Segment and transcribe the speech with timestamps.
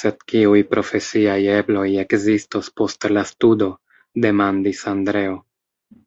[0.00, 3.72] Sed kiuj profesiaj ebloj ekzistos post la studo,
[4.30, 5.40] demandis Andreo.